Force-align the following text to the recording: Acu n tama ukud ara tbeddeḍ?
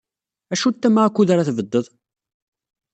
Acu 0.53 0.69
n 0.71 0.75
tama 0.81 1.03
ukud 1.09 1.29
ara 1.33 1.47
tbeddeḍ? 1.49 1.85